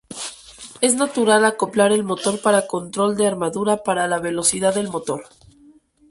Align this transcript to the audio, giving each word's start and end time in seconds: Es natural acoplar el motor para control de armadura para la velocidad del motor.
Es 0.87 0.95
natural 0.95 1.45
acoplar 1.45 1.91
el 1.91 2.03
motor 2.03 2.41
para 2.41 2.65
control 2.65 3.15
de 3.15 3.27
armadura 3.27 3.83
para 3.83 4.07
la 4.07 4.17
velocidad 4.17 4.73
del 4.73 4.89
motor. 4.89 5.25